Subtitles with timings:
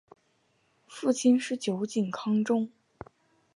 [0.87, 2.71] 父亲是酒井康忠。